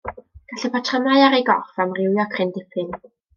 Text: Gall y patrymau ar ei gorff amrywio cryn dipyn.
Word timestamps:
Gall 0.53 0.63
y 0.69 0.71
patrymau 0.75 1.25
ar 1.25 1.37
ei 1.41 1.45
gorff 1.51 1.83
amrywio 1.85 2.27
cryn 2.33 2.55
dipyn. 2.57 2.91